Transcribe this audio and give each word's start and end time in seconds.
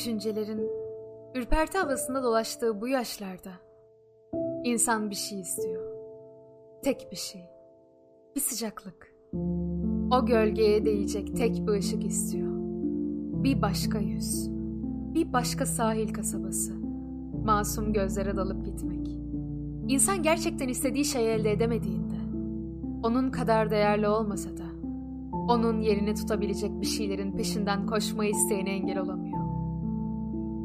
Düşüncelerin 0.00 0.70
ürperti 1.34 1.78
havasında 1.78 2.22
dolaştığı 2.22 2.80
bu 2.80 2.88
yaşlarda 2.88 3.50
insan 4.64 5.10
bir 5.10 5.14
şey 5.14 5.40
istiyor. 5.40 5.82
Tek 6.82 7.08
bir 7.12 7.16
şey. 7.16 7.42
Bir 8.36 8.40
sıcaklık. 8.40 9.14
O 10.12 10.26
gölgeye 10.26 10.84
değecek 10.84 11.36
tek 11.36 11.66
bir 11.66 11.72
ışık 11.72 12.04
istiyor. 12.04 12.50
Bir 13.44 13.62
başka 13.62 13.98
yüz. 13.98 14.50
Bir 15.14 15.32
başka 15.32 15.66
sahil 15.66 16.12
kasabası. 16.12 16.74
Masum 17.44 17.92
gözlere 17.92 18.36
dalıp 18.36 18.64
gitmek. 18.64 19.08
İnsan 19.88 20.22
gerçekten 20.22 20.68
istediği 20.68 21.04
şeyi 21.04 21.28
elde 21.28 21.52
edemediğinde, 21.52 22.18
onun 23.02 23.30
kadar 23.30 23.70
değerli 23.70 24.08
olmasa 24.08 24.50
da, 24.56 24.70
onun 25.32 25.80
yerini 25.80 26.14
tutabilecek 26.14 26.80
bir 26.80 26.86
şeylerin 26.86 27.36
peşinden 27.36 27.86
koşmayı 27.86 28.30
isteyene 28.30 28.70
engel 28.70 28.98
olamıyor. 28.98 29.39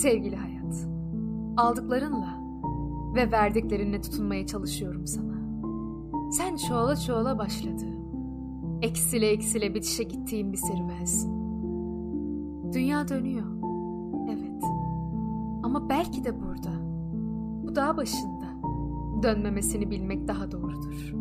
Sevgili 0.00 0.36
hayat, 0.36 0.88
aldıklarınla 1.56 2.40
ve 3.14 3.32
verdiklerinle 3.32 4.00
tutunmaya 4.00 4.46
çalışıyorum 4.46 5.06
sana. 5.06 5.34
Sen 6.32 6.56
çoğala 6.56 6.96
çoğala 6.96 7.38
başladığım, 7.38 8.00
eksile 8.82 9.26
eksile 9.26 9.74
bitişe 9.74 10.04
gittiğim 10.04 10.52
bir 10.52 10.56
serüvensin. 10.56 11.32
Dünya 12.72 13.08
dönüyor, 13.08 13.46
evet. 14.28 14.62
Ama 15.62 15.88
belki 15.88 16.24
de 16.24 16.40
burada, 16.40 16.72
bu 17.64 17.76
dağ 17.76 17.96
başında, 17.96 18.46
dönmemesini 19.22 19.90
bilmek 19.90 20.28
daha 20.28 20.52
doğrudur. 20.52 21.14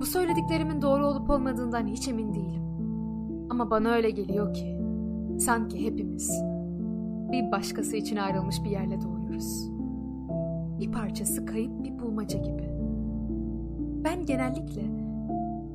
Bu 0.00 0.06
söylediklerimin 0.06 0.82
doğru 0.82 1.06
olup 1.06 1.30
olmadığından 1.30 1.86
hiç 1.86 2.08
emin 2.08 2.34
değilim. 2.34 2.62
Ama 3.50 3.70
bana 3.70 3.88
öyle 3.88 4.10
geliyor 4.10 4.54
ki, 4.54 4.80
sanki 5.38 5.86
hepimiz 5.86 6.55
bir 7.32 7.52
başkası 7.52 7.96
için 7.96 8.16
ayrılmış 8.16 8.64
bir 8.64 8.70
yerle 8.70 9.00
doğuyoruz. 9.02 9.70
Bir 10.80 10.92
parçası 10.92 11.46
kayıp 11.46 11.84
bir 11.84 11.98
bulmaca 11.98 12.38
gibi. 12.38 12.70
Ben 14.04 14.26
genellikle 14.26 14.82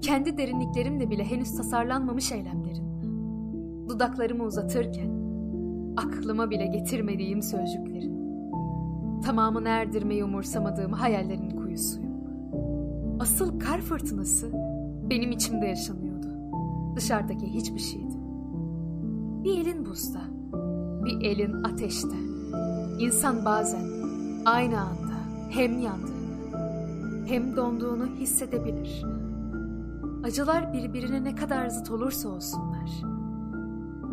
kendi 0.00 0.38
derinliklerimle 0.38 1.10
bile 1.10 1.24
henüz 1.24 1.56
tasarlanmamış 1.56 2.32
eylemlerin, 2.32 3.02
dudaklarımı 3.88 4.44
uzatırken 4.44 5.10
aklıma 5.96 6.50
bile 6.50 6.66
getirmediğim 6.66 7.42
sözcüklerin, 7.42 8.20
tamamını 9.22 9.68
erdirmeyi 9.68 10.24
umursamadığım 10.24 10.92
hayallerin 10.92 11.50
kuyusuyum. 11.50 12.10
Asıl 13.20 13.60
kar 13.60 13.80
fırtınası 13.80 14.52
benim 15.10 15.32
içimde 15.32 15.66
yaşanıyordu. 15.66 16.26
Dışarıdaki 16.96 17.46
hiçbir 17.46 17.80
şeydi. 17.80 18.14
Bir 19.44 19.58
elin 19.58 19.86
buzda, 19.86 20.20
bir 21.10 21.26
elin 21.26 21.62
ateşte. 21.62 22.16
İnsan 22.98 23.44
bazen 23.44 23.84
aynı 24.44 24.80
anda 24.80 25.14
hem 25.50 25.78
yandığını 25.78 26.20
hem 27.26 27.56
donduğunu 27.56 28.06
hissedebilir. 28.06 29.04
Acılar 30.24 30.72
birbirine 30.72 31.24
ne 31.24 31.34
kadar 31.34 31.68
zıt 31.68 31.90
olursa 31.90 32.28
olsunlar. 32.28 32.90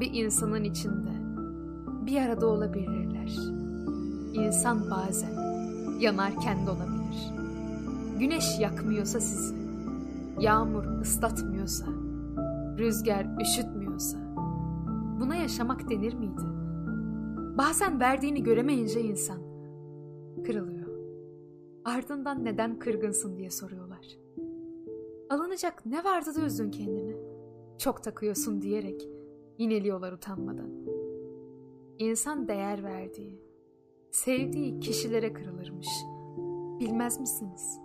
Bir 0.00 0.12
insanın 0.12 0.64
içinde 0.64 1.10
bir 2.06 2.20
arada 2.20 2.46
olabilirler. 2.46 3.36
İnsan 4.32 4.90
bazen 4.90 5.32
yanarken 6.00 6.66
donabilir. 6.66 7.32
Güneş 8.18 8.58
yakmıyorsa 8.60 9.20
sizi, 9.20 9.54
yağmur 10.40 10.84
ıslatmıyorsa, 11.00 11.86
rüzgar 12.78 13.26
üşütmüyorsa, 13.40 14.18
buna 15.20 15.36
yaşamak 15.36 15.90
denir 15.90 16.14
miydi? 16.14 16.63
Bazen 17.58 18.00
verdiğini 18.00 18.42
göremeyince 18.42 19.00
insan 19.00 19.40
kırılıyor. 20.46 20.88
Ardından 21.84 22.44
neden 22.44 22.78
kırgınsın 22.78 23.36
diye 23.36 23.50
soruyorlar. 23.50 24.06
Alınacak 25.30 25.86
ne 25.86 26.04
vardı 26.04 26.34
da 26.34 26.40
üzdün 26.40 26.70
kendini? 26.70 27.16
Çok 27.78 28.02
takıyorsun 28.02 28.62
diyerek 28.62 29.08
yineliyorlar 29.58 30.12
utanmadan. 30.12 30.70
İnsan 31.98 32.48
değer 32.48 32.84
verdiği, 32.84 33.40
sevdiği 34.10 34.80
kişilere 34.80 35.32
kırılırmış. 35.32 35.88
Bilmez 36.80 37.20
misiniz? 37.20 37.80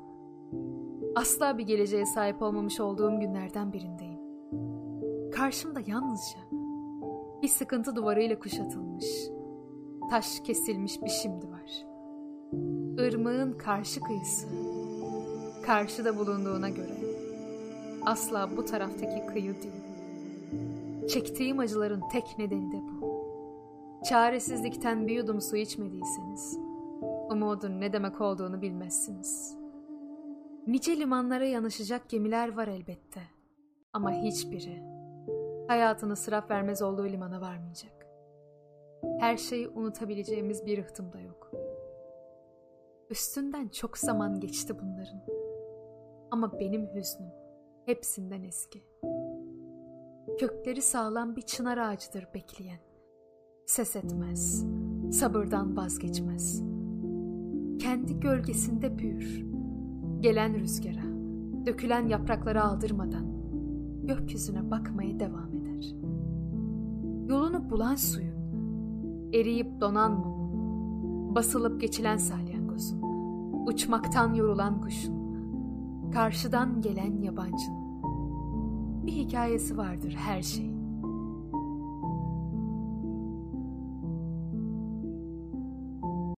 Asla 1.15 1.57
bir 1.57 1.63
geleceğe 1.63 2.05
sahip 2.05 2.41
olmamış 2.41 2.79
olduğum 2.79 3.19
günlerden 3.19 3.73
birindeyim. 3.73 4.19
Karşımda 5.31 5.79
yalnızca 5.87 6.39
bir 7.41 7.47
sıkıntı 7.47 7.95
duvarıyla 7.95 8.39
kuşatılmış, 8.39 9.05
taş 10.09 10.39
kesilmiş 10.39 11.01
bir 11.01 11.09
şimdi 11.09 11.45
var. 11.51 11.85
Irmağın 13.07 13.53
karşı 13.53 14.01
kıyısı, 14.01 14.47
karşıda 15.65 16.17
bulunduğuna 16.17 16.69
göre 16.69 16.97
asla 18.05 18.57
bu 18.57 18.65
taraftaki 18.65 19.25
kıyı 19.25 19.55
değil. 19.61 21.09
Çektiğim 21.09 21.59
acıların 21.59 22.03
tek 22.11 22.37
nedeni 22.37 22.71
de 22.71 22.77
bu. 22.77 23.19
Çaresizlikten 24.09 25.07
bir 25.07 25.15
yudum 25.15 25.41
su 25.41 25.57
içmediyseniz, 25.57 26.57
umudun 27.29 27.81
ne 27.81 27.93
demek 27.93 28.21
olduğunu 28.21 28.61
bilmezsiniz. 28.61 29.55
Nice 30.67 30.97
limanlara 30.97 31.45
yanaşacak 31.45 32.09
gemiler 32.09 32.55
var 32.55 32.67
elbette. 32.67 33.21
Ama 33.93 34.11
hiçbiri 34.11 34.83
hayatını 35.67 36.15
sıraf 36.15 36.49
vermez 36.49 36.81
olduğu 36.81 37.05
limana 37.05 37.41
varmayacak. 37.41 37.98
Her 39.19 39.37
şeyi 39.37 39.67
unutabileceğimiz 39.67 40.65
bir 40.65 40.77
rıhtım 40.77 41.13
da 41.13 41.19
yok. 41.19 41.51
Üstünden 43.09 43.67
çok 43.67 43.97
zaman 43.97 44.39
geçti 44.39 44.73
bunların. 44.81 45.21
Ama 46.31 46.59
benim 46.59 46.87
hüznüm 46.95 47.29
hepsinden 47.85 48.43
eski. 48.43 48.83
Kökleri 50.39 50.81
sağlam 50.81 51.35
bir 51.35 51.41
çınar 51.41 51.77
ağacıdır 51.77 52.27
bekleyen. 52.33 52.79
Ses 53.65 53.95
etmez, 53.95 54.65
sabırdan 55.11 55.77
vazgeçmez. 55.77 56.63
Kendi 57.79 58.19
gölgesinde 58.19 58.97
büyür. 58.97 59.45
Gelen 60.19 60.59
rüzgara, 60.59 61.05
dökülen 61.65 62.07
yaprakları 62.07 62.63
aldırmadan 62.63 63.39
gökyüzüne 64.07 64.71
bakmaya 64.71 65.19
devam 65.19 65.53
eder. 65.55 65.95
Yolunu 67.29 67.69
bulan 67.69 67.95
suyun, 67.95 68.38
eriyip 69.33 69.81
donan 69.81 70.11
mumun, 70.11 71.35
basılıp 71.35 71.81
geçilen 71.81 72.17
salyangozun, 72.17 73.01
uçmaktan 73.67 74.33
yorulan 74.33 74.81
kuşun, 74.81 75.19
karşıdan 76.11 76.81
gelen 76.81 77.21
yabancının 77.21 77.89
bir 79.05 79.11
hikayesi 79.11 79.77
vardır 79.77 80.15
her 80.17 80.41
şeyin. 80.41 80.78